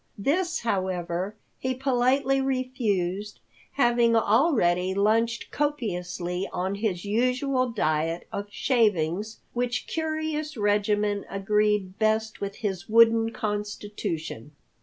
This, 0.17 0.61
however, 0.61 1.35
he 1.59 1.75
politely 1.75 2.41
refused, 2.41 3.39
having 3.73 4.15
already 4.15 4.95
lunched 4.95 5.51
copiously 5.51 6.49
on 6.51 6.73
his 6.73 7.05
usual 7.05 7.69
diet 7.69 8.27
of 8.31 8.47
shavings 8.49 9.41
which 9.53 9.85
curious 9.85 10.57
regimen 10.57 11.23
agreed 11.29 11.99
best 11.99 12.41
with 12.41 12.55
his 12.55 12.89
wooden 12.89 13.29
constitution. 13.29 14.53